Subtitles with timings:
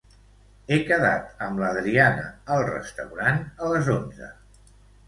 [0.71, 4.37] He quedat amb l'Adriana al restaurant a les onze.